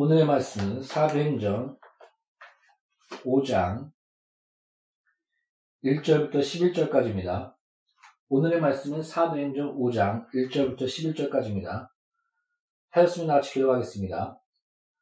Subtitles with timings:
[0.00, 1.76] 오늘의 말씀은 사도행전
[3.24, 3.90] 5장
[5.82, 7.52] 1절부터 11절까지입니다.
[8.28, 11.88] 오늘의 말씀은 사도행전 5장 1절부터 11절까지입니다.
[12.90, 14.40] 하였으면 같이 기도하겠습니다.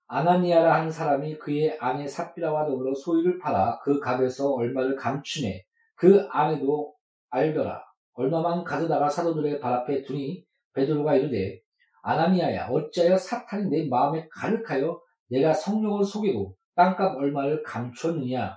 [0.07, 5.63] 아나니아라 하는 사람이 그의 아내 삽비라와 더불어 소유를 팔아 그 값에서 얼마를 감추네
[5.95, 6.95] 그 아내도
[7.29, 7.85] 알더라.
[8.15, 11.66] 얼마만 가져다가 사도들의 발 앞에 두니 베드로가 이르되
[12.07, 18.57] 아나니아야 어찌하여 사탄이 내 마음에 가득하여 내가 성령을 속이고 땅값 얼마를 감췄느냐?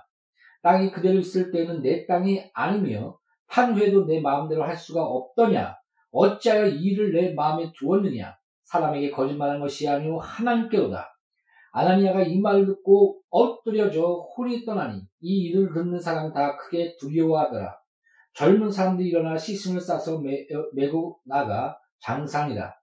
[0.62, 5.74] 땅이 그대로 있을 때는 내 땅이 아니며 판 후에도 내 마음대로 할 수가 없더냐?
[6.12, 8.36] 어찌하여 이 일을 내 마음에 두었느냐?
[8.64, 11.08] 사람에게 거짓말한 것이 아니오 하나님께로다.
[11.72, 17.76] 아나니아가 이 말을 듣고 엎드려져 혼이 떠나니 이 일을 듣는 사람 다 크게 두려워하더라.
[18.34, 22.79] 젊은 사람들이 일어나 시신을 싸서 매, 메고 나가 장상이다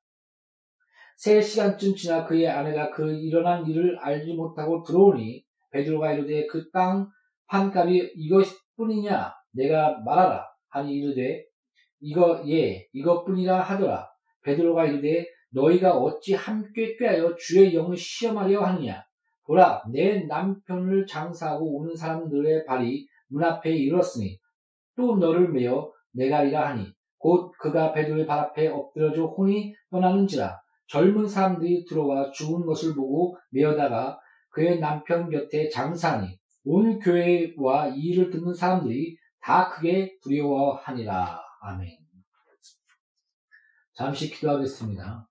[1.18, 7.10] 세 시간쯤 지나 그의 아내가 그 일어난 일을 알지 못하고 들어오니 베드로가 이르되 그 땅
[7.48, 9.34] 판값이 이것뿐이냐?
[9.54, 11.44] 내가 말하라 하니 이르되
[12.00, 14.08] 이거 예 이것뿐이라 하더라.
[14.44, 19.04] 베드로가 이르되 너희가 어찌 함께 꾀하여 주의 영을 시험하려 하느냐?
[19.46, 24.38] 보라, 내 남편을 장사하고 오는 사람들의 발이 문 앞에 이르렀으니
[24.96, 31.86] 또 너를 메어 내가리라 하니 곧 그가 베드로의 발 앞에 엎드려져 혼이 떠나는지라 젊은 사람들이
[31.86, 34.20] 들어와 죽은 것을 보고 메어다가
[34.50, 41.40] 그의 남편 곁에 장사하니 온 교회와 이 일을 듣는 사람들이 다 크게 두려워하니라.
[41.62, 41.98] 아멘.
[43.94, 45.28] 잠시 기도하겠습니다.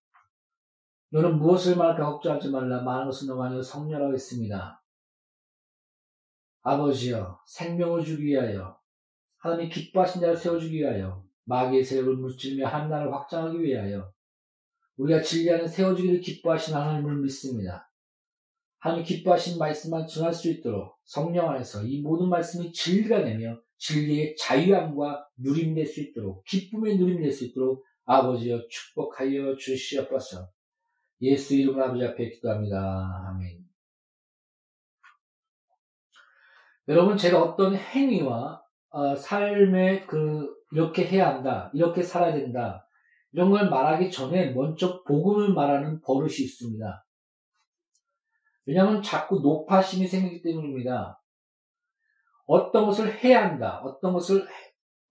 [1.10, 2.82] 너는 무엇을 말할까 걱정하지 말라.
[2.82, 4.82] 많은 것은 아니요 성녀라고 했습니다.
[6.62, 8.76] 아버지여, 생명을 주기 위하여,
[9.38, 14.12] 하나님이 기뻐하신 자를 세워주기 위하여, 마귀의 세력을 물질며 한나를 확장하기 위하여,
[14.96, 17.90] 우리가 진리하는 세워주기를 기뻐하신 하나님을 믿습니다.
[18.78, 25.28] 하나님 기뻐하신 말씀만 전할 수 있도록 성령 안에서 이 모든 말씀이 진리가 되며 진리의 자유함과
[25.38, 30.48] 누림 될 수 있도록 기쁨의 누림 될 수 있도록 아버지여 축복하여 주시옵소서.
[31.22, 33.28] 예수 이름으로 아버지 앞에 기도합니다.
[33.28, 33.64] 아멘.
[36.88, 42.86] 여러분 제가 어떤 행위와 어, 삶에 그 이렇게 해야 한다, 이렇게 살아야 된다
[43.32, 47.06] 이런 걸 말하기 전에 먼저 복음을 말하는 버릇이 있습니다.
[48.64, 51.22] 왜냐하면 자꾸 높아심이 생기기 때문입니다.
[52.46, 54.46] 어떤 것을 해야 한다, 어떤 것을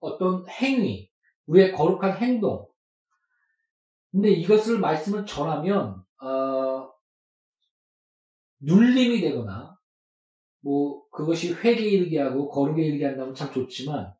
[0.00, 1.10] 어떤 행위,
[1.46, 2.66] 우리의 거룩한 행동.
[4.10, 6.90] 근데 이것을 말씀을 전하면 어,
[8.60, 9.76] 눌림이 되거나
[10.60, 14.12] 뭐 그것이 회개에 이르게 하고 거룩에 이르게 한다면 참 좋지만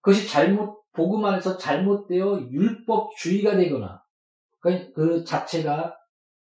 [0.00, 4.02] 그것이 잘못 복음 안에서 잘못되어 율법주의가 되거나
[4.60, 5.96] 그러니까 그 자체가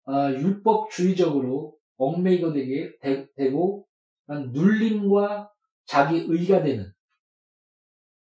[0.07, 2.97] 어, 율법주의적으로 얽매이게 되게
[3.35, 3.87] 되, 고
[4.27, 5.51] 눌림과
[5.85, 6.91] 자기 의가 되는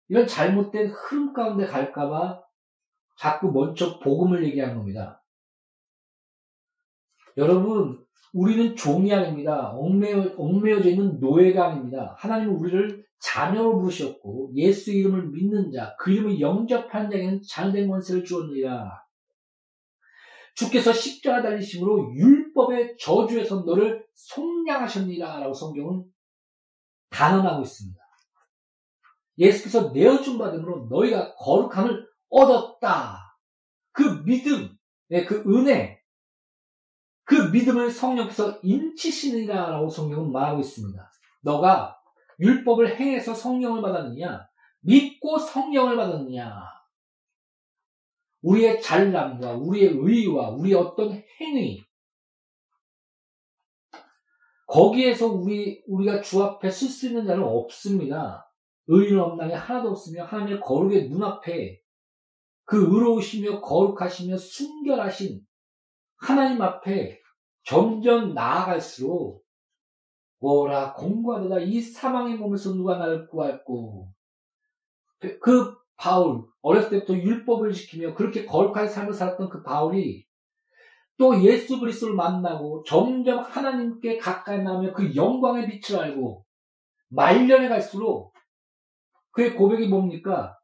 [0.07, 2.43] 이런 잘못된 흐름 가운데 갈까봐
[3.17, 5.23] 자꾸 먼저 복음을 얘기하는 겁니다.
[7.37, 8.04] 여러분,
[8.35, 9.71] 우리는 종이 아닙니다.
[9.71, 12.15] 얽매여, 얽매여져 있는 노예가 아닙니다.
[12.17, 19.01] 하나님은 우리를 자녀로 부르셨고 예수 이름을 믿는 자, 그 이름을 영접하는 자에게는 잘된 권세를 주었느니라.
[20.53, 26.03] 주께서 십자가 달리심으로 율법의 저주에서 너를 속량하셨니라 라고 성경은
[27.11, 28.01] 단언하고 있습니다.
[29.37, 33.37] 예수께서 내어준 받음으로 너희가 거룩함을 얻었다.
[33.93, 34.77] 그 믿음,
[35.07, 36.01] 네, 그 은혜,
[37.25, 41.11] 그 믿음을 성령께서 인치시느니라 라고 성경은 말하고 있습니다.
[41.41, 41.99] 너가
[42.39, 44.47] 율법을 행해서 성령을 받았느냐?
[44.81, 46.75] 믿고 성령을 받았느냐?
[48.41, 51.83] 우리의 잘남과 우리의 의와 우리의 어떤 행위,
[54.67, 58.51] 거기에서 우리, 우리가 주 앞에 쓸 수 있는 자는 없습니다.
[58.87, 61.81] 의인 없나니 하나도 없으며 하나님의 거룩의 눈앞에
[62.65, 65.41] 그 의로우시며 거룩하시며 순결하신
[66.25, 67.19] 하나님 앞에
[67.63, 69.45] 점점 나아갈수록
[70.39, 74.11] 뭐라 공부하다가 이 사망의 몸에서 누가 나를 구할고
[75.39, 80.25] 그 바울 어렸을 때부터 율법을 지키며 그렇게 거룩한 삶을 살았던 그 바울이
[81.17, 86.45] 또 예수 그리스도를 만나고 점점 하나님께 가까이 나며 그 영광의 빛을 알고
[87.09, 88.33] 말년에 갈수록
[89.31, 90.57] 그의 고백이 뭡니까?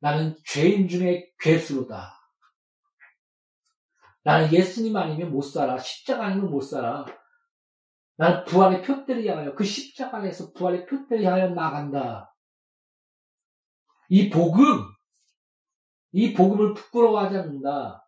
[0.00, 2.17] 나는 죄인 중에 괴수로다.
[4.28, 5.78] 나는 예수님 아니면 못 살아.
[5.78, 7.06] 십자가 아니면 못 살아.
[8.16, 12.36] 나는 부활의 표대를 향하여 그 십자가 에서 부활의 표대를 향하여 나간다.
[14.10, 14.84] 이 복음,
[16.12, 18.06] 이 복음을 부끄러워하지 않는다.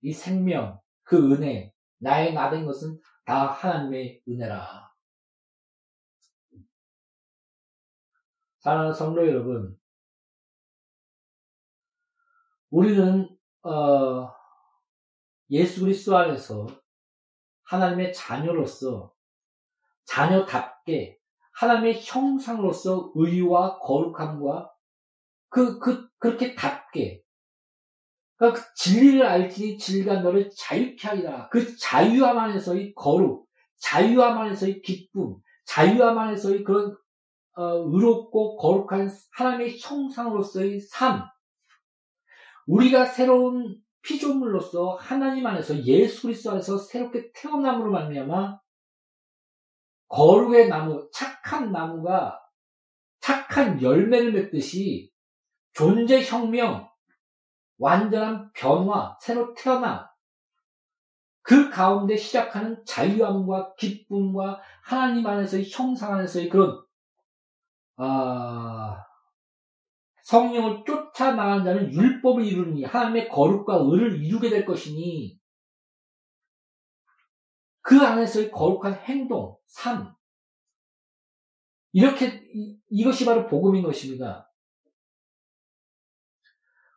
[0.00, 4.90] 이 생명, 그 은혜, 나의 나된 것은 다 하나님의 은혜라.
[8.58, 9.78] 사랑하는 성도 여러분,
[12.70, 13.28] 우리는
[13.62, 14.41] 어,
[15.52, 16.66] 예수 그리스도 안에서
[17.64, 19.12] 하나님의 자녀로서
[20.06, 21.18] 자녀답게
[21.52, 24.72] 하나님의 형상으로서 의와 거룩함과
[25.50, 27.22] 그, 그, 그렇게 답게.
[28.36, 31.48] 그러니까 그 진리를 알지니 진리가 너를 자유케 하리라.
[31.50, 36.96] 그 자유함 안에서의 거룩, 자유함 안에서의 기쁨, 자유함 안에서의 그런,
[37.54, 41.22] 어, 의롭고 거룩한 하나님의 형상으로서의 삶.
[42.66, 48.60] 우리가 새로운 피조물로서 하나님 안에서 예수 그리스도 안에서 새롭게 태어남으로 말미암아
[50.08, 52.38] 거룩의 나무, 착한 나무가
[53.20, 55.10] 착한 열매를 맺듯이
[55.72, 56.90] 존재 혁명,
[57.78, 60.06] 완전한 변화, 새로 태어남,
[61.42, 66.84] 그 가운데 시작하는 자유함과 기쁨과 하나님 안에서의 형상 안에서의 그런
[67.96, 69.04] 아,
[70.22, 75.38] 성령을 쫓아 나가는 자는 율법을 이루니 하나님의 거룩과 의를 이루게 될 것이니
[77.82, 80.14] 그 안에서의 거룩한 행동, 삶.
[81.92, 82.42] 이렇게,
[82.88, 84.50] 이, 것이 바로 복음인 것입니다.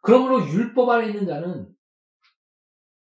[0.02, 1.76] 그러므로 율법 안에 있는 자는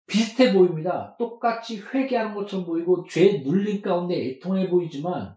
[0.05, 1.15] 비슷해 보입니다.
[1.17, 5.35] 똑같이 회개하는 것처럼 보이고 죄 눌림 가운데 애통해 보이지만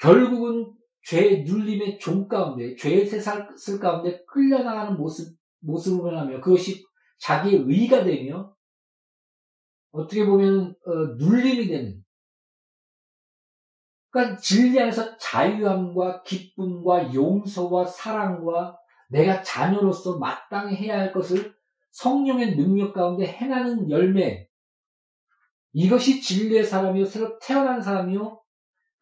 [0.00, 0.72] 결국은
[1.04, 3.48] 죄 눌림의 종 가운데 죄의 세상을
[3.80, 6.84] 가운데 끌려나가는 모습 모습을 변하며 그것이
[7.18, 8.54] 자기의 의가 되며
[9.92, 12.02] 어떻게 보면 어, 눌림이 되는.
[14.10, 18.78] 그러니까 진리 안에서 자유함과 기쁨과 용서와 사랑과
[19.08, 21.54] 내가 자녀로서 마땅히 해야 할 것을
[21.92, 24.48] 성령의 능력 가운데 행하는 열매.
[25.72, 28.41] 이것이 진리의 사람이요 새로 태어난 사람이요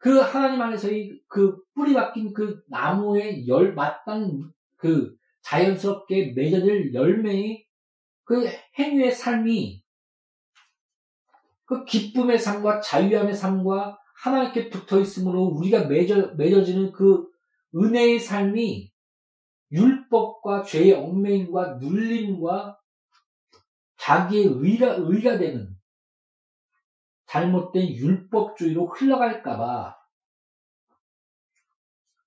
[0.01, 7.67] 그 하나님 안에서의 그 뿌리 박힌 그 나무의 열 마땅 그 자연스럽게 맺어질 열매의
[8.23, 8.47] 그
[8.79, 9.83] 행위의 삶이
[11.65, 17.27] 그 기쁨의 삶과 자유함의 삶과 하나님께 붙어 있으므로 우리가 맺어, 맺어지는 그
[17.75, 18.91] 은혜의 삶이
[19.71, 22.79] 율법과 죄의 얽매임과 눌림과
[23.97, 25.70] 자기의 의가, 의가 되는
[27.31, 29.95] 잘못된 율법주의로 흘러갈까봐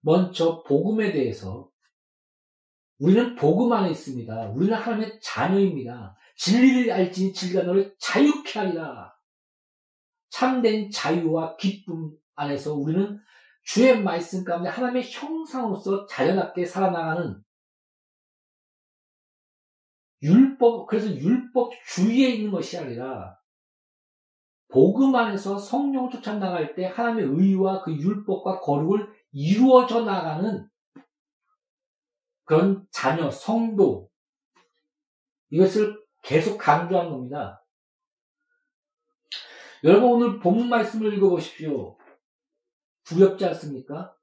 [0.00, 1.70] 먼저 복음에 대해서
[2.98, 4.50] 우리는 복음 안에 있습니다.
[4.52, 6.16] 우리는 하나님의 자녀입니다.
[6.36, 9.14] 진리를 알지니 진리가 너를 자유케 하리라.
[10.30, 13.20] 참된 자유와 기쁨 안에서 우리는
[13.62, 17.42] 주의 말씀 가운데 하나님의 형상으로서 자연하게 살아나가는
[20.22, 23.38] 율법, 그래서 율법 주위에 있는 것이 아니라
[24.74, 30.68] 복음 안에서 성령 쫓아 나갈 때 하나님의 의와 그 율법과 거룩을 이루어져 나가는
[32.42, 34.10] 그런 자녀, 성도,
[35.50, 37.64] 이것을 계속 강조한 겁니다.
[39.84, 41.96] 여러분 오늘 본문 말씀을 읽어보십시오.
[43.04, 44.16] 두렵지 않습니까?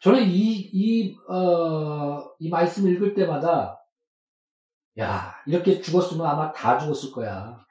[0.00, 3.84] 저는 이, 이, 어, 이 말씀을 읽을 때마다,
[4.98, 7.64] 야, 이렇게 죽었으면 아마 다 죽었을 거야.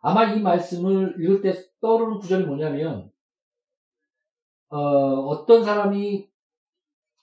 [0.00, 3.10] 아마 이 말씀을 읽을 때 떠오르는 구절이 뭐냐면,
[4.68, 6.28] 어, 어떤 사람이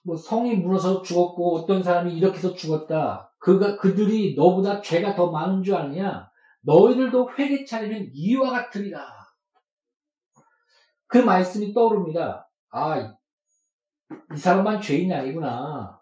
[0.04, 3.32] 뭐 성이 무너서 죽었고 어떤 사람이 이렇게 해서 죽었다.
[3.38, 6.30] 그가 그들이 너보다 죄가 더 많은 줄 아느냐?
[6.62, 9.06] 너희들도 회개 차리면 이와 같으리라.
[11.06, 12.48] 그 말씀이 떠오릅니다.
[12.70, 12.98] 아,
[14.34, 16.01] 이 사람만 죄인이 아니구나.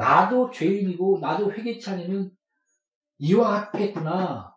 [0.00, 2.30] 나도 죄인이고 나도 회개 차리면
[3.18, 4.56] 이와 같겠구나.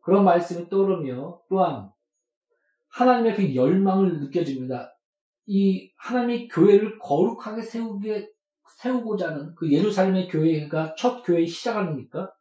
[0.00, 1.90] 그런 말씀이 떠오르며 또한
[2.90, 4.96] 하나님의 그 열망을 느껴집니다.
[5.46, 8.30] 이 하나님의 교회를 거룩하게 세우게
[8.76, 12.32] 세우고자 하는 그 예루살렘의 교회가 첫 교회의 시작 아닙니까?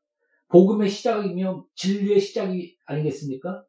[0.50, 3.66] 복음의 시작이며 진리의 시작이 아니겠습니까?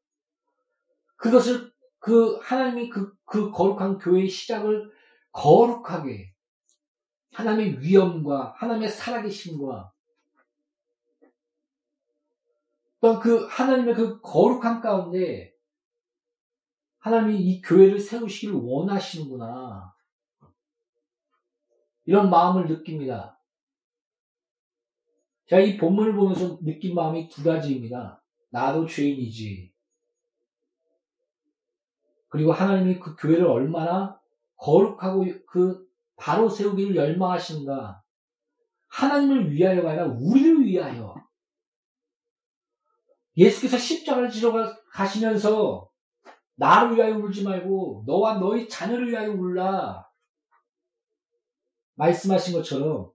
[1.17, 4.98] 그것을 그 하나님이 그, 그 거룩한 교회의 시작을
[5.39, 6.35] 거룩하게
[7.33, 9.93] 하나님의 위엄과 하나님의 살아계심과
[13.01, 15.55] 또그 하나님의 그 거룩한 가운데
[16.99, 19.95] 하나님이 이 교회를 세우시길 원하시는구나.
[22.05, 23.41] 이런 마음을 느낍니다.
[25.47, 28.21] 제가 이 본문을 보면서 느낀 마음이 두 가지입니다.
[28.51, 29.73] 나도 죄인이지.
[32.29, 34.19] 그리고 하나님이 그 교회를 얼마나
[34.59, 38.03] 거룩하고 그 바로 세우기를 열망하시는가.
[38.89, 41.15] 하나님을 위하여가 아니라 우리를 위하여.
[43.37, 44.53] 예수께서 십자가를 지러
[44.93, 45.89] 가시면서
[46.57, 50.09] 나를 위하여 울지 말고 너와 너희 자녀를 위하여 울라.
[51.95, 53.11] 말씀하신 것처럼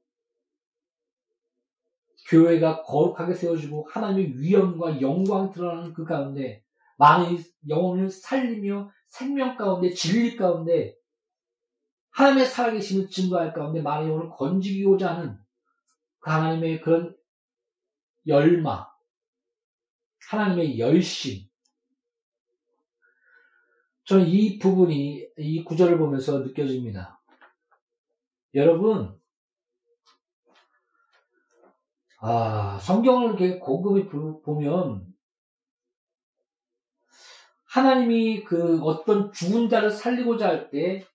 [2.29, 6.63] 교회가 거룩하게 세워지고 하나님의 위엄과 영광 드러나는 그 가운데
[6.97, 10.95] 많은 영혼을 살리며 생명 가운데 진리 가운데
[12.13, 15.37] 하나님의 살아계심을 증거할 가운데 많은 영혼을 건지기고자 하는
[16.19, 17.15] 그 하나님의 그런
[18.27, 18.87] 열마,
[20.29, 21.47] 하나님의 열심,
[24.05, 27.21] 저는 이 부분이 이 구절을 보면서 느껴집니다.
[28.53, 29.19] 여러분,
[32.19, 34.07] 아, 성경을 이렇게 곰곰이
[34.43, 35.13] 보면
[37.65, 41.05] 하나님이 그 어떤 죽은 자를 살리고자 할 때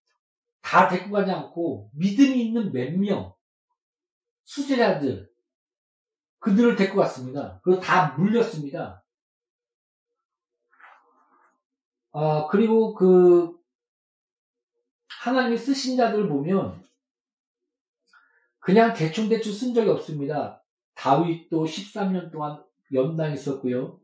[0.69, 3.35] 다 데리고 가지 않고 믿음이 있는 몇 명,
[4.45, 5.33] 수제자들,
[6.41, 7.59] 그들을 데리고 갔습니다.
[7.65, 9.03] 그리고 다 물렸습니다.
[12.13, 13.59] 아, 그리고 그,
[15.23, 16.85] 하나님이 쓰신 자들을 보면,
[18.59, 20.63] 그냥 대충대충 쓴 적이 없습니다.
[20.97, 24.03] 다윗도 13년 동안 연당 있었고요.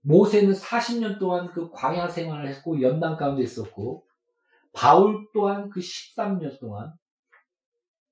[0.00, 4.04] 모세는 40년 동안 그 광야 생활을 했고 연당 가운데 있었고
[4.74, 6.92] 바울 또한 그 13년 동안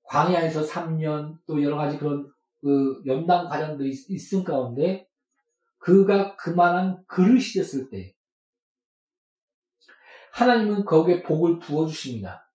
[0.03, 5.07] 광야에서 3년 또 여러 가지 그런 그 연당 과정들이 있은 가운데
[5.77, 8.15] 그가 그만한 그릇이 됐을 때
[10.31, 12.49] 하나님은 거기에 복을 부어 주십니다.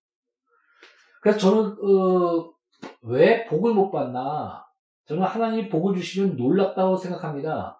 [1.21, 2.53] 그래서 저는 어,
[3.03, 4.65] 왜 복을 못 받나?
[5.07, 7.78] 저는 하나님이 복을 주시면 놀랍다고 생각합니다.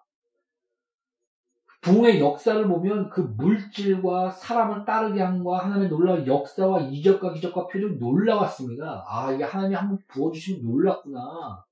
[1.81, 9.05] 부흥의 역사를 보면 그 물질과 사람을 따르게 한과 하나님의 놀라운 역사와 이적과 기적과 표적이 놀라웠습니다.
[9.07, 11.63] 아, 이게 하나님이 한번 부어주시면 놀랍구나.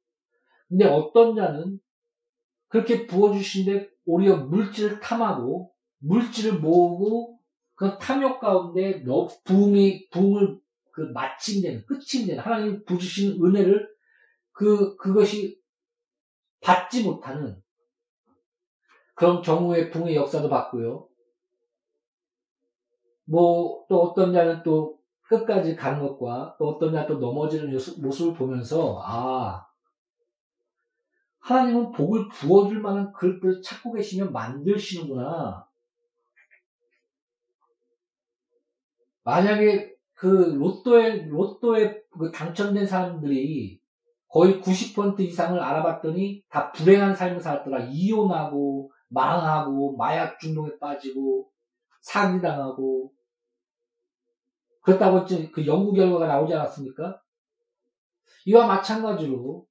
[0.69, 1.79] 근데 어떤 자는
[2.69, 7.39] 그렇게 부어주신데 오히려 물질을 탐하고 물질을 모으고
[7.75, 9.03] 그 탐욕 가운데
[9.43, 10.59] 부흥이, 부흥을
[10.91, 13.87] 그 마침되는, 끝이 되는 하나님 부주신 은혜를
[14.51, 15.59] 그, 그것이
[16.61, 17.61] 받지 못하는
[19.17, 21.07] 그런 경우에 붕의 역사도 봤고요.
[23.25, 29.01] 뭐, 또 어떤 자는 또 끝까지 가는 것과 또 어떤 자는 또 넘어지는 모습을 보면서,
[29.03, 29.65] 아,
[31.39, 35.67] 하나님은 복을 부어줄 만한 그릇을 찾고 계시면 만드시는구나.
[39.23, 43.81] 만약에 그 로또에, 로또에 그 당첨된 사람들이
[44.27, 47.87] 거의 90% 이상을 알아봤더니 다 불행한 삶을 살았더라.
[47.89, 51.51] 이혼하고, 망하고 마약 중독에 빠지고
[52.01, 53.13] 사기당하고
[54.81, 57.21] 그렇다고 그 연구 결과가 나오지 않았습니까?
[58.45, 59.67] 이와 마찬가지로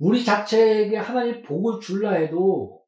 [0.00, 2.84] 우리 자체에게 하나님 복을 줄라 해도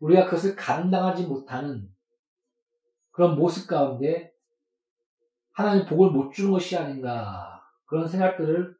[0.00, 1.88] 우리가 그것을 감당하지 못하는
[3.12, 4.32] 그런 모습 가운데
[5.52, 8.76] 하나님 복을 못 주는 것이 아닌가 그런 생각들을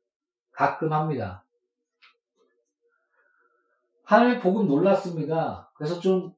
[0.51, 1.42] 가끔 합니다.
[4.13, 5.73] 하나님의 복은 놀랐습니다.
[5.75, 6.35] 그래서 좀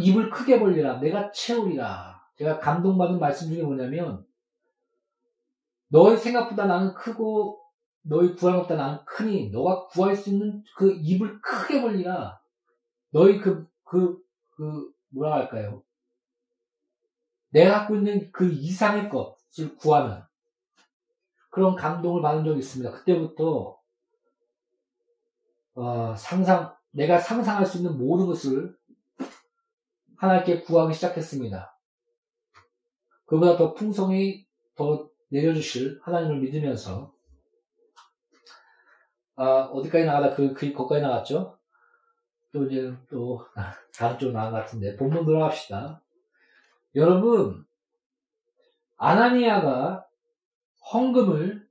[0.00, 0.98] 입을 크게 벌리라.
[0.98, 2.20] 내가 채우리라.
[2.36, 4.26] 제가 감동받은 말씀 중에 뭐냐면
[5.88, 7.60] 너의 생각보다 나는 크고
[8.02, 12.40] 너의 구할 것보다 나는 크니 너가 구할 수 있는 그 입을 크게 벌리라.
[13.10, 15.84] 너의 그, 그, 그, 뭐라 할까요?
[17.50, 20.20] 내가 갖고 있는 그 이상의 것을 구하는
[21.50, 22.90] 그런 감동을 받은 적이 있습니다.
[22.90, 23.81] 그때부터
[25.74, 28.76] 어, 상상, 내가 상상할 수 있는 모든 것을
[30.16, 31.76] 하나님께 구하기 시작했습니다.
[33.26, 37.14] 그보다 더 풍성히 더 내려주실 하나님을 믿으면서
[39.34, 41.58] 아, 어디까지 나가다 그, 그, 거기까지 나갔죠?
[42.52, 43.46] 또 이제 또
[43.96, 46.02] 다른 쪽 나간 것 같은데 본문 들어갑시다.
[46.94, 47.66] 여러분
[48.98, 50.06] 아나니아가
[50.92, 51.66] 헌금을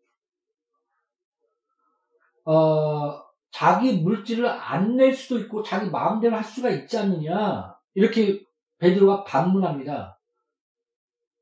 [2.46, 3.21] 어,
[3.62, 8.44] 자기 물질을 안 낼 수도 있고 자기 마음대로 할 수가 있지 않느냐 이렇게
[8.80, 10.20] 베드로가 반문합니다.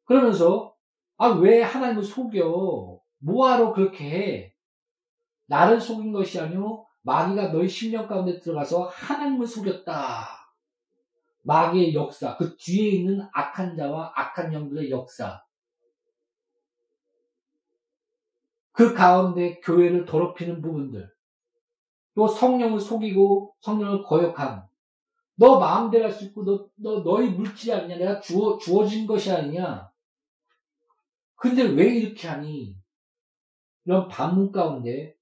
[0.04, 0.76] 그러면서
[1.16, 4.54] 아 왜 하나님을 속여 뭐하러 그렇게 해
[5.46, 10.28] 나를 속인 것이 아니오 마귀가 너희 심령 가운데 들어가서 하나님을 속였다.
[11.44, 15.42] 마귀의 역사, 그 뒤에 있는 악한 자와 악한 영들의 역사.
[18.74, 21.10] 그 가운데 교회를 더럽히는 부분들.
[22.20, 24.68] 또 성령을 속이고 성령을 거역함.
[25.36, 29.90] 너 마음대로 할 수 있고 너, 너 너희 물질이 아니냐 내가 주어 주어진 것이 아니냐.
[31.38, 32.76] 근데 왜 이렇게 하니?
[33.86, 35.16] 이런 반문 가운데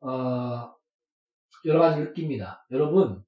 [0.00, 0.74] 어,
[1.64, 2.66] 여러 가지 느낍니다.
[2.72, 3.24] 여러분,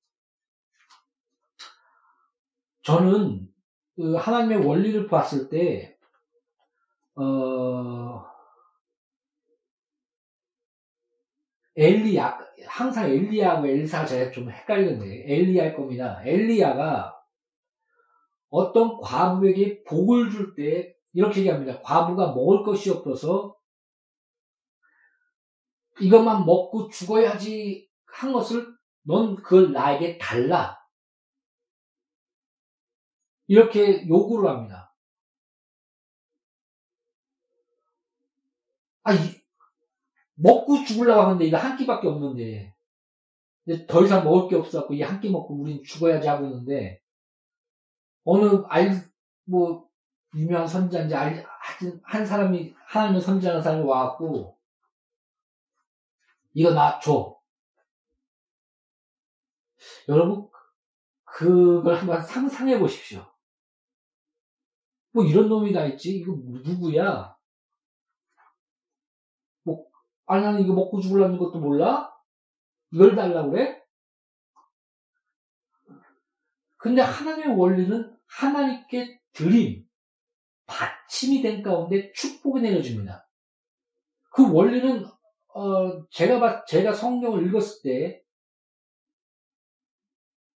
[2.83, 3.49] 저는
[3.94, 5.97] 그 하나님의 원리를 봤을 때
[7.14, 8.25] 어,
[11.77, 16.23] 엘리야, 항상 엘리야하고 엘리사가 제가 좀 헷갈리는데, 엘리야일 겁니다.
[16.25, 17.13] 엘리야가
[18.51, 21.81] 어떤 과부에게 복을 줄 때, 이렇게 얘기합니다.
[21.81, 23.57] 과부가 먹을 것이 없어서
[26.01, 28.67] 이것만 먹고 죽어야지 한 것을
[29.03, 30.79] 넌 그걸 나에게 달라.
[33.47, 34.95] 이렇게 요구를 합니다.
[39.03, 39.44] 아, 이,
[40.35, 42.75] 먹고 죽으려고 하는데 이거 한 끼밖에 없는데
[43.88, 47.01] 더 이상 먹을 게 없어갖고 이 한 끼 먹고 우린 죽어야지 하고 있는데
[48.25, 48.90] 어느 알
[49.47, 49.88] 뭐
[50.35, 54.59] 유명한 선지자인지 알, 하여튼 한 사람이 하나님을 선지하는 사람이 와갖고
[56.55, 57.38] 이거 나 줘.
[60.09, 60.49] 여러분
[61.25, 63.27] 그걸 한번 상상해 보십시오.
[65.12, 66.16] 뭐 이런 놈이 다 있지?
[66.18, 67.34] 이거 누구야?
[70.27, 72.13] 아니, 나는 이거 먹고 죽을라는 것도 몰라?
[72.93, 73.83] 이걸 달라고 그래?
[76.77, 79.87] 근데 하나님의 원리는 하나님께 드림,
[80.67, 83.29] 받침이 된 가운데 축복이 내려집니다.
[84.31, 85.07] 그 원리는
[85.55, 88.23] 어, 제가 봤, 제가 성경을 읽었을 때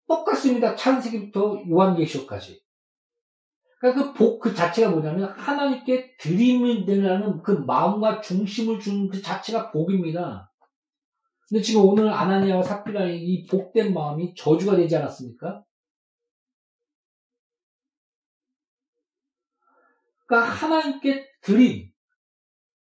[0.07, 0.75] 똑같습니다.
[0.75, 2.66] 창세기부터 요한계시록까지.
[3.79, 9.71] 그러니까 그 복, 그 자체가 뭐냐면 하나님께 드림이 되라는 그 마음과 중심을 주는 그 자체가
[9.71, 10.51] 복입니다.
[11.47, 15.63] 근데 지금 오늘 아나니아와 삽비라의 이 복된 마음이 저주가 되지 않았습니까?
[20.25, 21.89] 그러니까 하나님께 드림,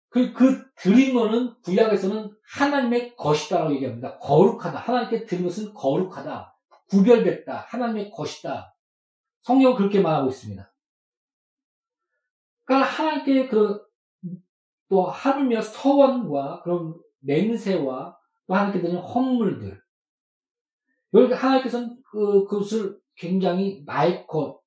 [0.08, 4.18] 그, 그 드린 거는 구약에서는 하나님의 것이다라고 얘기합니다.
[4.18, 4.76] 거룩하다.
[4.78, 6.52] 하나님께 드린 것은 거룩하다.
[6.88, 7.66] 구별됐다.
[7.68, 8.74] 하나님의 것이다.
[9.42, 10.72] 성경은 그렇게 말하고 있습니다.
[12.64, 13.84] 그러니까 하나님께 그,
[14.88, 19.82] 또 하물며 서원과 그런 냄새와 또 하나님께 드리는 헌물들.
[21.14, 23.84] 여기 하나님께서는 그, 그것을 굉장히
[24.26, 24.60] 것,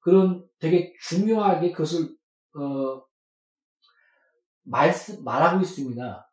[0.00, 2.16] 그런 되게 중요하게 그것을,
[2.54, 3.04] 어,
[4.62, 4.92] 말,
[5.24, 6.32] 말하고 있습니다.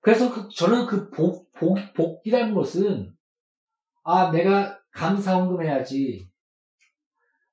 [0.00, 3.16] 그래서 그, 저는 그 복, 복, 복이라는 것은,
[4.02, 6.28] 아, 내가 감사헌금 해야지.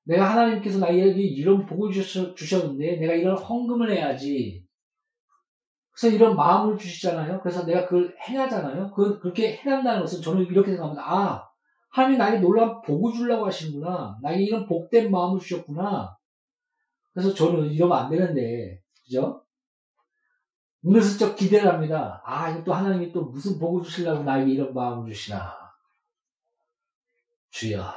[0.04, 4.64] 내가 하나님께서 나에게 이런 복을 주셨, 주셨는데, 내가 이런 헌금을 해야지.
[5.92, 7.40] 그래서 이런 마음을 주시잖아요.
[7.42, 8.90] 그래서 내가 그걸 행하잖아요.
[8.92, 11.02] 그, 그렇게 행한다는 것은 저는 이렇게 생각합니다.
[11.04, 11.48] 아,
[11.90, 14.18] 하나님이 나에게 놀라운 복을 주려고 하시는구나.
[14.22, 16.16] 나에게 이런 복된 마음을 주셨구나.
[17.12, 19.44] 그래서 저는 이러면 안 되는데, 그죠?
[20.86, 22.22] 은근슬쩍 기대를 합니다.
[22.24, 25.59] 아, 또 하나님이 또 무슨 복을 주시려고 나에게 이런 마음을 주시나.
[27.50, 27.92] 주여.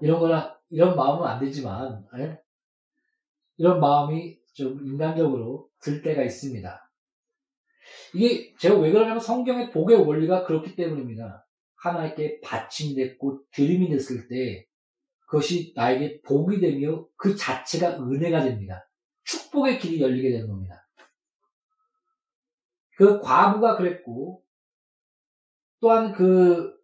[0.00, 2.22] 이런 거나, 이런 마음은 안 되지만, 에?
[2.22, 2.42] 예?
[3.56, 6.90] 이런 마음이 좀 인간적으로 들 때가 있습니다.
[8.14, 11.46] 이게 제가 왜 그러냐면 성경의 복의 원리가 그렇기 때문입니다.
[11.76, 14.66] 하나님께 받침됐고 드림이 됐을 때
[15.26, 18.88] 그것이 나에게 복이 되며 그 자체가 은혜가 됩니다.
[19.24, 20.86] 축복의 길이 열리게 되는 겁니다.
[22.96, 24.43] 그 과부가 그랬고
[25.84, 26.74] 또한 그,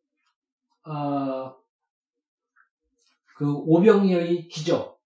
[0.85, 1.57] 어,
[3.35, 5.01] 그 오병이어의 기적.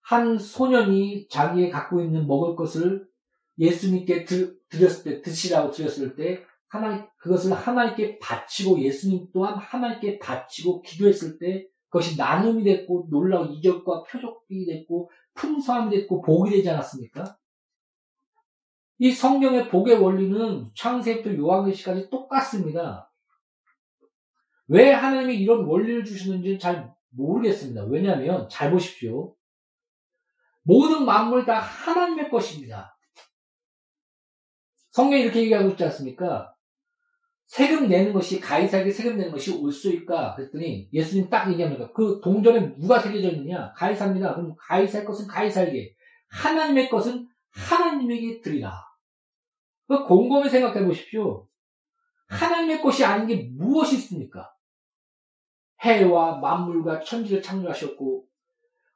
[0.00, 3.06] 한 소년이 자기의 갖고 있는 먹을 것을
[3.58, 10.80] 예수님께 드, 드렸을 때, 드시라고 드렸을 때, 하나, 그것을 하나님께 바치고 예수님 또한 하나님께 바치고
[10.80, 17.36] 기도했을 때 그것이 나눔이 됐고 놀라운 이적과 표적이 됐고 풍성함이 됐고 복이 되지 않았습니까?
[18.98, 23.12] 이 성경의 복의 원리는 창세부터 요한계시까지 똑같습니다.
[24.68, 27.84] 왜 하나님이 이런 원리를 주시는지 잘 모르겠습니다.
[27.84, 29.34] 왜냐하면 잘 보십시오.
[30.62, 32.98] 모든 만물 다 하나님의 것입니다.
[34.90, 36.54] 성경이 이렇게 얘기하고 있지 않습니까?
[37.46, 40.34] 세금 내는 것이 가이사에게 세금 내는 것이 옳소일까?
[40.34, 41.92] 그랬더니 예수님 딱 얘기합니다.
[41.92, 43.72] 그 동전에 누가 새겨져 있느냐?
[43.74, 44.34] 가이사입니다.
[44.34, 45.94] 그럼 가이사의 것은 가이사에게,
[46.28, 48.85] 하나님의 것은 하나님에게 드리라.
[49.88, 51.46] 그 곰곰이 생각해 보십시오.
[52.28, 54.52] 하나님의 것이 아닌 게 무엇이 있습니까?
[55.80, 58.26] 해와 만물과 천지를 창조하셨고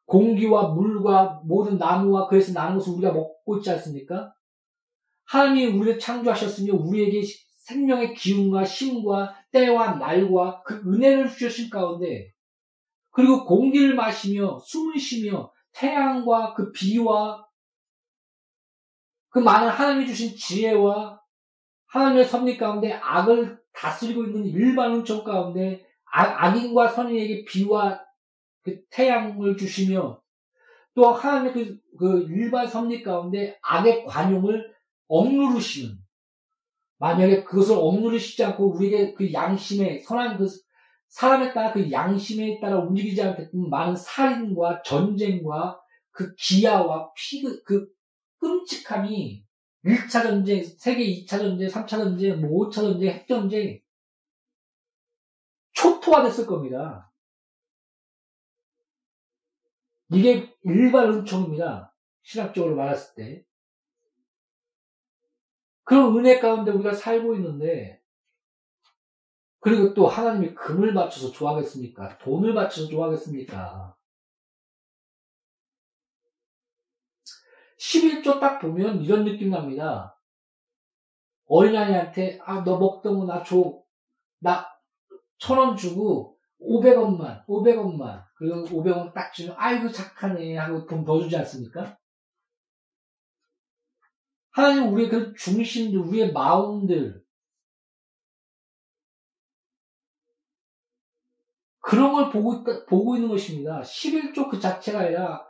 [0.07, 4.35] 공기와 물과 모든 나무와 그에서 나는 것을 우리가 먹고 있지 않습니까?
[5.27, 7.23] 하나님이 우리를 창조하셨으며 우리에게
[7.59, 12.33] 생명의 기운과 힘과 때와 날과 그 은혜를 주신 가운데
[13.11, 17.47] 그리고 공기를 마시며 숨을 쉬며 태양과 그 비와
[19.31, 21.21] 그 많은 하나님이 주신 지혜와
[21.87, 28.01] 하나님의 섭리 가운데 악을 다스리고 있는 일반 은총 가운데 악, 인과 선인에게 비와
[28.63, 30.21] 그 태양을 주시며
[30.95, 34.75] 또 하나님의 그, 그 일반 섭리 가운데 악의 관용을
[35.09, 35.97] 억누르시는
[36.99, 40.47] 만약에 그것을 억누르시지 않고 우리에게 그 양심에 선한 그
[41.09, 47.89] 사람에 따라 그 양심에 따라 움직이지 않게끔 많은 살인과 전쟁과 그 기아와 피, 그
[48.41, 49.45] 끔찍함이
[49.85, 53.81] 1차 전쟁, 세계 2차 전쟁, 3차 전쟁, 뭐 5차 전쟁, 핵전쟁
[55.73, 57.11] 초토화됐을 겁니다.
[60.13, 61.95] 이게 일반 은총입니다.
[62.23, 63.47] 신학적으로 말했을 때.
[65.85, 68.01] 그런 은혜 가운데 우리가 살고 있는데,
[69.61, 72.19] 그리고 또 하나님이 금을 맞춰서 좋아하겠습니까?
[72.19, 73.97] 돈을 맞춰서 좋아하겠습니까?
[77.81, 80.17] 11조 딱 보면 이런 느낌 납니다.
[81.47, 83.83] 어린아이한테, 아, 너 먹던 거 나 줘.
[84.41, 84.67] 나
[85.39, 91.37] 천 원 주고 500원만, 500원만, 그리고 500원 딱 주면, 아이고, 착하네, 하고 돈 더 주지
[91.39, 91.99] 않습니까?
[94.53, 97.23] 하나님 우리의 그 중심들, 우리의 마음들,
[101.81, 103.81] 그런 걸 보고, 보고 있는 것입니다.
[103.83, 105.45] 11조 그 자체가 아니라,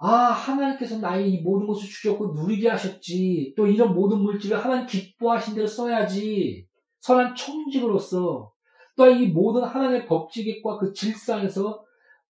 [0.00, 3.54] 아, 하나님께서 나의 이 모든 것을 주셨고 누리게 하셨지.
[3.56, 6.66] 또 이런 모든 물질을 하나님 기뻐하신 대로 써야지.
[7.00, 8.52] 선한 청직으로서
[8.96, 11.84] 또 이 모든 하나님의 법칙과 그 질서에서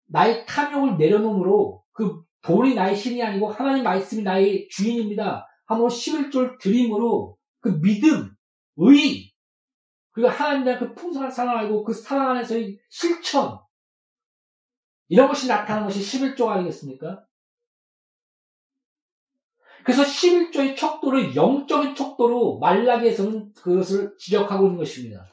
[0.09, 5.46] 나의 탐욕을 내려놓으므로 그 돈이 나의 신이 아니고 하나님 말씀이 나의 주인입니다.
[5.66, 8.31] 한번 11절 드림으로 그 믿음,
[8.77, 9.33] 의,
[10.12, 13.59] 그리고 하나님 대한 그 풍성한 사랑 알고 그 사랑 안에서의 실천,
[15.09, 17.25] 이런 것이 나타나는 것이 11조 아니겠습니까?
[19.85, 25.27] 그래서 11조의 척도를 영적인 척도로 말라기에서는 그것을 지적하고 있는 것입니다.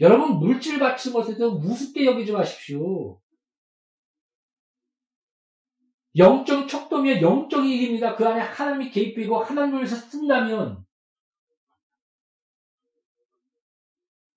[0.00, 3.20] 여러분 물질 바치는 것에 대해서 우습게 여기지 마십시오.
[6.16, 8.14] 영적 척도면 영적인 일입니다.
[8.14, 10.84] 그 안에 하나님이 개입되고 하나님을 위해서 쓴다면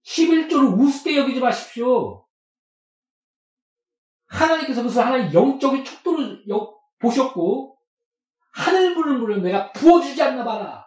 [0.03, 2.25] 11조를 우습게 여기지 마십시오.
[4.25, 6.45] 하나님께서 그것을 하나의 영적인 척도를
[6.99, 7.76] 보셨고
[8.57, 10.85] 하늘 부는 물을 내가 부어주지 않나 봐라.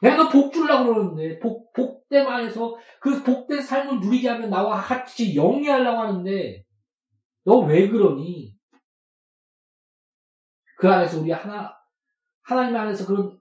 [0.00, 5.36] 내가 너 복 주려고 그러는데, 복, 복됨 안에서 그 복된 삶을 누리게 하면 나와 같이
[5.36, 6.64] 영위하려고 하는데,
[7.44, 8.56] 너 왜 그러니?
[10.78, 11.76] 그 안에서 우리 하나,
[12.42, 13.38] 하나님 안에서 그런,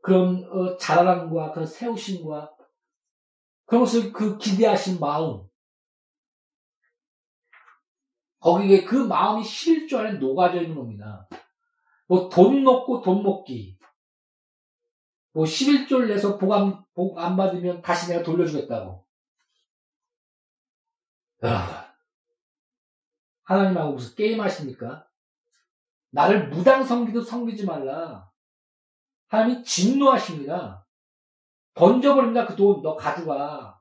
[0.00, 2.54] 그런, 어, 자라남과 그런 세우심과
[3.66, 5.42] 그런 것을 그 기대하신 마음,
[8.42, 11.28] 거기에 그 마음이 실조 안에 녹아져 있는 겁니다.
[12.08, 13.78] 뭐돈 놓고 돈 먹기.
[15.32, 19.06] 뭐 11조를 내서 복 안, 복 안 받으면 다시 내가 돌려주겠다고.
[21.42, 21.94] 아,
[23.44, 25.08] 하나님하고 무슨 게임 하십니까?
[26.10, 28.30] 나를 무당 성기도 성기지 말라.
[29.28, 30.86] 하나님이 진노하십니다.
[31.74, 32.44] 던져버립니다.
[32.46, 33.80] 그 돈, 너 가져가.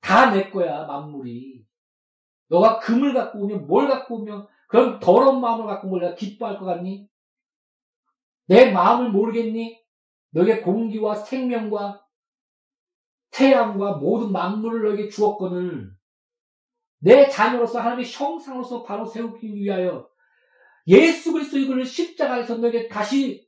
[0.00, 1.55] 다 내 거야, 만물이.
[2.48, 6.64] 너가 금을 갖고 오면 뭘 갖고 오면 그런 더러운 마음을 갖고 온걸 내가 기뻐할 것
[6.64, 7.08] 같니?
[8.46, 9.80] 내 마음을 모르겠니?
[10.30, 12.04] 너에게 공기와 생명과
[13.30, 15.90] 태양과 모든 만물을 너에게 주었거늘
[16.98, 20.08] 내 자녀로서 하나님의 형상으로서 바로 세우기 위하여
[20.86, 23.46] 예수 그리스도 이걸 십자가에서 너에게 다시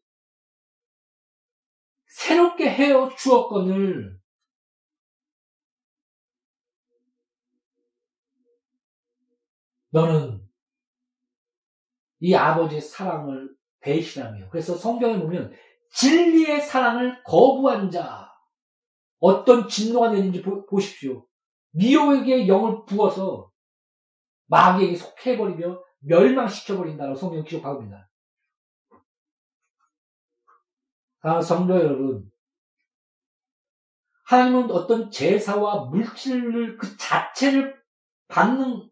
[2.07, 4.18] 새롭게 헤어 주었거늘
[9.99, 10.49] 너는
[12.21, 15.53] 이 아버지의 사랑을 배신하며 그래서 성경에 보면
[15.93, 18.29] 진리의 사랑을 거부한 자
[19.19, 21.27] 어떤 진노가 내는지 보, 십시오
[21.71, 23.51] 미호에게 영을 부어서
[24.47, 28.11] 마귀에게 속해버리며 멸망시켜버린다고 성경 기록하고 있습니다.
[31.21, 32.31] 아, 성도 여러분,
[34.27, 37.77] 하나님은 어떤 제사와 물질을 그 자체를
[38.29, 38.89] 받는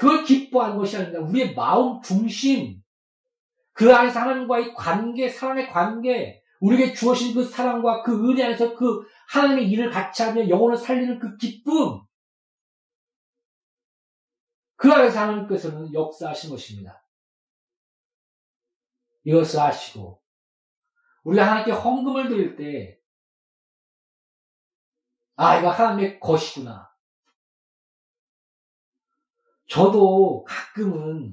[0.00, 2.82] 그걸 기뻐하는 것이 아니라 우리의 마음 중심,
[3.74, 9.68] 그 안에서 하나님과의 관계, 사랑의 관계, 우리에게 주어진 그 사랑과 그 은혜 안에서 그 하나님의
[9.68, 12.00] 일을 같이 하며 영혼을 살리는 그 기쁨,
[14.76, 17.04] 그 안에서 하나님께서는 역사하신 것입니다.
[19.24, 20.22] 이것을 아시고,
[21.24, 22.98] 우리가 하나님께 헌금을 드릴 때,
[25.36, 26.89] 아, 이거 하나님의 것이구나.
[29.70, 31.32] 저도 가끔은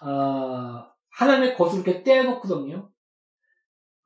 [0.00, 2.90] 어, 하나님의 것을 이렇게 떼어놓거든요.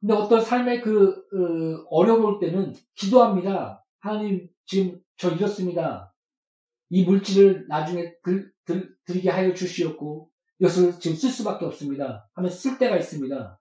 [0.00, 3.84] 근데 어떤 삶의 그 어, 어려울 때는 기도합니다.
[4.00, 6.14] 하나님 지금 저 이렇습니다.
[6.88, 12.28] 이 물질을 나중에 들, 들, 드리게 하여 주시었고 이것을 지금 쓸 수밖에 없습니다.
[12.34, 13.60] 하면 쓸 때가 있습니다.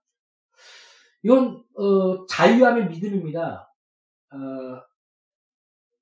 [1.24, 3.70] 이건 어, 자유함의 믿음입니다.
[4.30, 4.36] 어,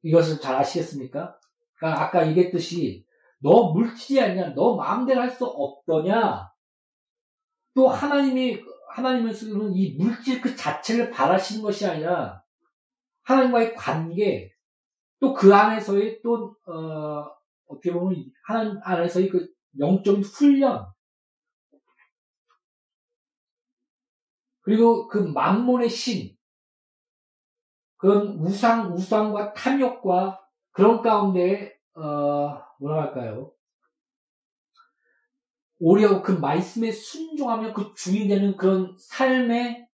[0.02, 1.38] 이것을 잘 아시겠습니까?
[1.74, 3.05] 그러니까 아까 얘기했듯이
[3.40, 4.54] 너 물질이 아니냐?
[4.54, 6.50] 너 마음대로 할 수 없더냐?
[7.74, 8.62] 또 하나님이
[8.94, 12.42] 하나님을 쓰는 이 물질 그 자체를 바라시는 것이 아니라
[13.24, 14.50] 하나님과의 관계
[15.20, 17.26] 또 그 안에서의 또 어,
[17.68, 19.46] 어떻게 보면 하나님 안에서의 그
[19.78, 20.86] 영적인 훈련
[24.62, 26.36] 그리고 그 만몬의 신
[27.98, 30.40] 그런 우상 우상과 탐욕과
[30.72, 33.52] 그런 가운데 어, 뭐라 할까요?
[35.78, 39.88] 오히려 그 말씀에 순종하며 그 주인 되는 그런 삶의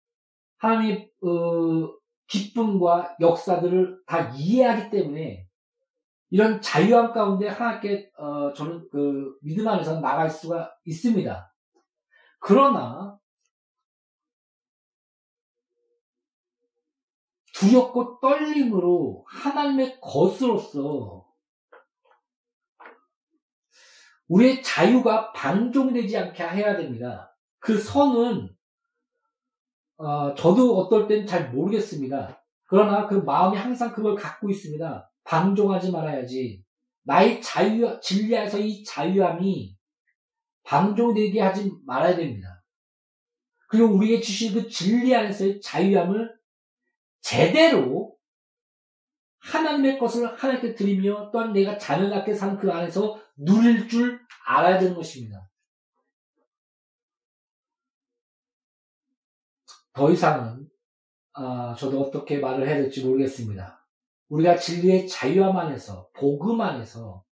[0.59, 5.47] 하나님의 어, 기쁨과 역사들을 다 이해하기 때문에
[6.31, 11.55] 이런 자유함 가운데 하나님께 어, 저는 그 믿음 안에서 나갈 수가 있습니다.
[12.41, 13.19] 그러나
[17.55, 21.30] 두렵고 떨림으로 하나님의 것으로서
[24.31, 27.37] 우리의 자유가 방종되지 않게 해야 됩니다.
[27.59, 28.49] 그 선은
[29.97, 32.43] 어, 저도 어떨 땐 잘 모르겠습니다.
[32.65, 35.13] 그러나 그 마음이 항상 그걸 갖고 있습니다.
[35.25, 36.65] 방종하지 말아야지.
[37.03, 39.77] 나의 자유, 진리에서 이 자유함이
[40.63, 42.63] 방종되게 하지 말아야 됩니다.
[43.69, 46.33] 그리고 우리에게 주신 그 진리 안에서의 자유함을
[47.21, 48.17] 제대로
[49.41, 55.49] 하나님의 것을 하나님께 드리며 또한 내가 자녀답게 사는 그 안에서 누릴 줄 알아야 되는 것입니다.
[59.93, 60.69] 더 이상은
[61.33, 63.87] 아, 저도 어떻게 말을 해야 될지 모르겠습니다.
[64.29, 67.25] 우리가 진리의 자유함 안에서 복음 안에서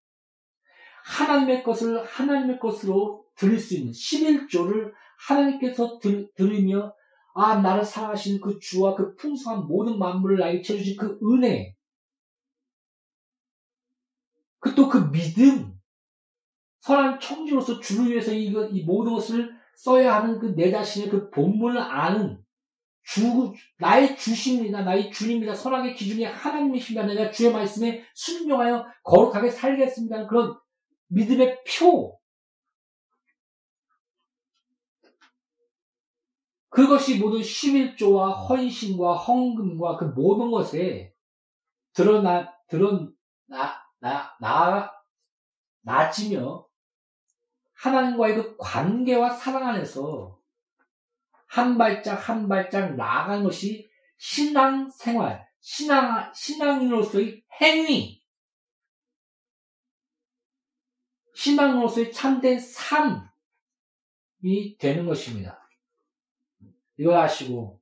[1.04, 4.92] 하나님의 것을 하나님의 것으로 드릴 수 있는 11조를
[5.28, 6.94] 하나님께서 들, 들으며
[7.34, 11.77] 아 나를 사랑하시는 그 주와 그 풍성한 모든 만물을 나에게 채주신 그 은혜
[14.60, 15.78] 그 또그 그 믿음
[16.80, 21.80] 선한 청지로서 주를 위해서 이, 이 모든 것을 써야 하는 그 내 자신의 그 본문을
[21.80, 22.42] 아는
[23.04, 24.82] 주, 나의 주십니다.
[24.82, 25.54] 나의 주님입니다.
[25.54, 27.06] 선악의 기준이 하나님이십니다.
[27.06, 30.26] 내가 주의 말씀에 순종하여 거룩하게 살겠습니다.
[30.26, 30.58] 그런
[31.08, 32.18] 믿음의 표.
[36.68, 41.14] 그것이 모든 11조와 헌신과 헌금과 그 모든 것에
[41.94, 43.08] 드러나, 드러나,
[44.00, 44.92] 나, 나,
[45.82, 46.66] 나지며
[47.74, 50.38] 하나님과의 그 관계와 사랑 안에서
[51.46, 58.22] 한 발짝 한 발짝 나아간 것이 신앙 생활, 신앙, 신앙인으로서의 행위,
[61.34, 63.28] 신앙으로서의 참된 삶이
[64.78, 65.68] 되는 것입니다.
[66.96, 67.80] 이걸 아시고,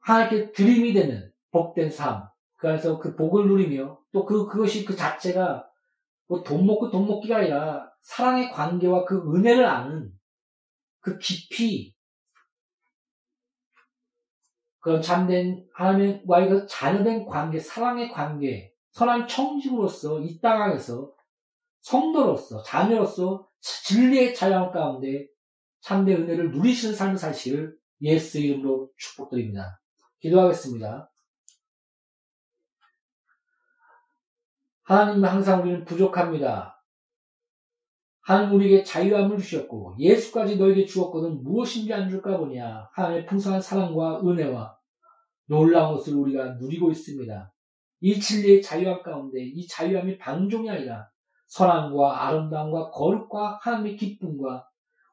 [0.00, 2.33] 하나님께 드림이 되는 복된 삶,
[2.70, 5.68] 그래서 그 복을 누리며 또 그, 그것이 그 자체가
[6.28, 10.12] 뭐 돈 먹고 돈 먹기가 아니라 사랑의 관계와 그 은혜를 아는
[11.00, 11.94] 그 깊이
[14.80, 21.12] 그런 참된 하나님과의 그 자녀된 관계, 사랑의 관계, 선한 청직으로서 이 땅 안에서
[21.80, 25.26] 성도로서 자녀로서 진리의 자유 가운데
[25.80, 29.80] 참된 은혜를 누리시는 삶을 사실 예수 이름으로 축복드립니다.
[30.20, 31.10] 기도하겠습니다.
[34.84, 36.82] 하나님은 항상 우리는 부족합니다.
[38.20, 42.88] 하나님 우리에게 자유함을 주셨고 예수까지 너에게 주었거든 무엇인지 안 줄까 보냐.
[42.92, 44.76] 하나님의 풍성한 사랑과 은혜와
[45.46, 47.52] 놀라운 것을 우리가 누리고 있습니다.
[48.00, 51.08] 이 진리의 자유함 가운데 이 자유함이 방종이 아니라
[51.46, 54.66] 선함과 아름다움과 거룩과 하나님의 기쁨과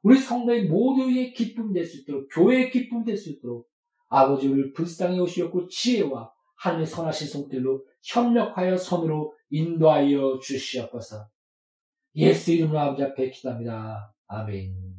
[0.04, 3.70] 우리 성도의 모두의 기쁨 될 수 있도록 교회의 기쁨 될 수 있도록
[4.10, 11.28] 아버지 우리를 불쌍히 오시었고 지혜와 하나님의 선하신 손길로 협력하여 선으로 인도하여 주시옵소서.
[12.15, 14.13] 예수 이름으로 아버지 앞에 기도합니다.
[14.28, 14.91] 아멘.